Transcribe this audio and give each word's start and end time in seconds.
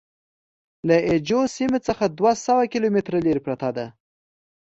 له 0.87 0.95
اي 1.07 1.17
جو 1.27 1.39
سیمې 1.55 1.79
څخه 1.87 2.03
دوه 2.17 2.31
سوه 2.45 2.63
کیلومتره 2.73 3.17
لرې 3.25 3.41
پرته 3.45 3.69
ده. 3.77 3.85